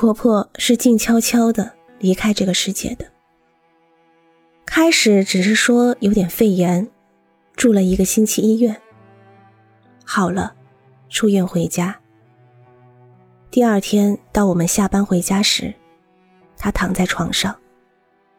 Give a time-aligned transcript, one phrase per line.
[0.00, 3.04] 婆婆是静悄悄的离开这个世界的。
[4.64, 6.88] 开始只是说有点肺炎，
[7.54, 8.74] 住了一个星期医院。
[10.02, 10.54] 好了，
[11.10, 11.94] 出院回家。
[13.50, 15.74] 第二天到我们下班回家时，
[16.56, 17.54] 她躺在床上，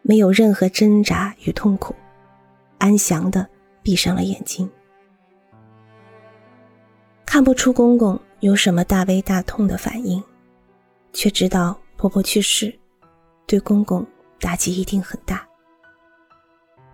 [0.01, 1.93] 没有任何挣扎与痛苦，
[2.79, 3.47] 安详的
[3.83, 4.67] 闭上了眼睛。
[7.23, 10.23] 看不出公公有什么大悲大痛的反应，
[11.13, 12.73] 却知道婆婆去世，
[13.45, 14.05] 对公公
[14.39, 15.47] 打击一定很大。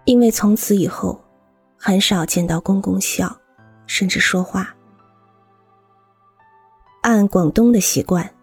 [0.05, 1.19] 因为从此以后，
[1.77, 3.37] 很少见到公公笑，
[3.85, 4.75] 甚至说话。
[7.01, 8.33] 按广东的习惯，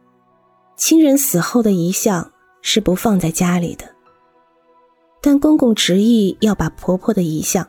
[0.77, 2.33] 亲人死后的遗像
[2.63, 3.85] 是不放在家里的，
[5.21, 7.67] 但公公执意要把婆婆的遗像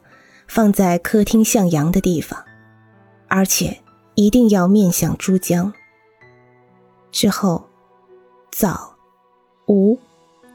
[0.48, 2.44] 放在客厅向阳的地方，
[3.28, 3.82] 而且。
[4.18, 5.74] 一定要面向珠江。
[7.12, 7.68] 之后，
[8.58, 8.96] 早、
[9.68, 10.00] 午、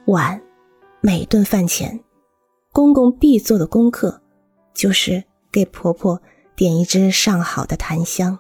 [0.07, 0.43] 晚，
[1.02, 2.02] 每顿饭前，
[2.73, 4.23] 公公必做的功课，
[4.73, 6.23] 就是给婆婆
[6.57, 8.39] 点一支上好的檀香。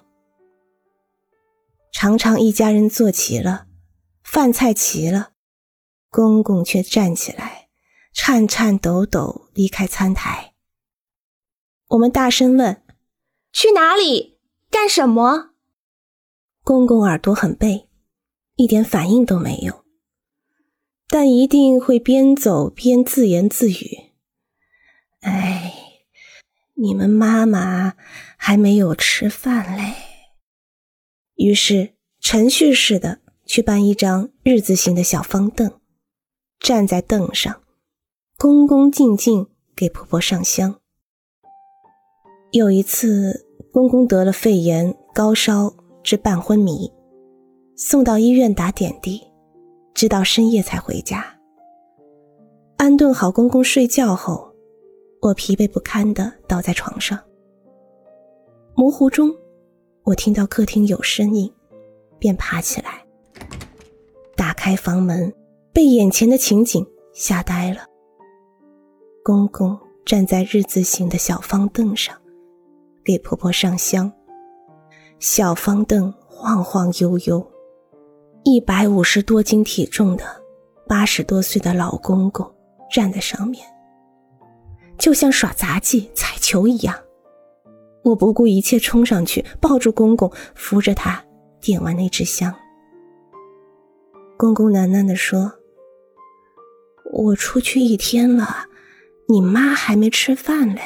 [1.92, 3.66] 常常一家人坐齐了，
[4.22, 5.32] 饭菜齐了，
[6.08, 7.68] 公公却站起来，
[8.14, 10.54] 颤颤抖抖离开餐台。
[11.88, 12.82] 我们大声问
[13.52, 14.38] ：“去哪里？”
[14.72, 15.50] 干什么？
[16.64, 17.89] 公公耳朵很背，
[18.56, 19.84] 一点反应都没有，
[21.08, 24.10] 但一定会边走边自言自语
[25.22, 25.74] ：“哎，
[26.74, 27.94] 你们妈妈
[28.36, 29.94] 还没有吃饭嘞。”
[31.36, 35.80] 于是程序似的去搬一张日字形的小方凳，
[36.58, 37.62] 站在凳上，
[38.36, 40.80] 恭恭敬敬给婆婆上香。
[42.52, 43.46] 有一次。
[43.72, 46.90] 公公得了肺炎，高烧至半昏迷，
[47.82, 49.18] 送到医院打点滴，
[49.94, 51.24] 直到深夜才回家。
[52.76, 54.52] 安顿好公公睡觉后，
[55.22, 57.18] 我疲惫不堪地倒在床上。
[58.74, 59.34] 模糊中，
[60.02, 61.50] 我听到客厅有声音，
[62.18, 63.02] 便爬起来，
[64.36, 65.32] 打开房门，
[65.72, 67.86] 被眼前的情景吓呆了。
[69.24, 69.74] 公公
[70.04, 72.14] 站在日字形的小方凳上。
[73.02, 74.12] 给婆婆上香，
[75.18, 77.50] 小方凳晃晃悠悠，
[78.52, 80.24] 一百五十多斤体重的
[80.88, 82.52] 八十多岁的老公公
[82.90, 83.64] 站在上面，
[84.98, 86.92] 就像耍杂技、踩球一样。
[88.02, 91.24] 我不顾一切冲上去，抱住公公，扶着他
[91.60, 92.52] 点完那支香。
[94.36, 95.52] 公公喃喃地说
[97.14, 98.66] ：“我出去一天了，
[99.28, 100.82] 你妈还没吃饭嘞。”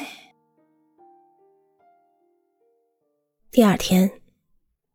[3.51, 4.21] 第二天，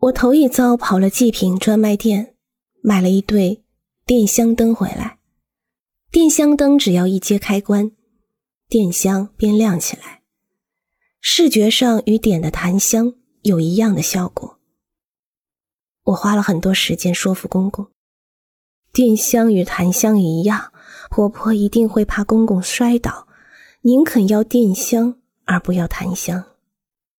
[0.01, 2.28] 我头一遭跑了祭品专卖店，
[2.81, 3.63] 买了一对
[4.05, 5.19] 电香灯回来。
[6.11, 7.91] 电香灯只要一揭开关，
[8.67, 10.23] 电香便亮起来，
[11.21, 13.13] 视觉上与点的檀香
[13.43, 14.59] 有一样的效果。
[16.05, 17.87] 我花了很多时间说服公公，
[18.91, 20.73] 电香与檀香一样，
[21.11, 23.27] 婆婆一定会怕公公摔倒，
[23.81, 26.48] 宁肯要电香而不要檀香。